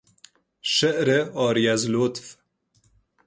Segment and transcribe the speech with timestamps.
[0.61, 2.37] شعر عاری از لطف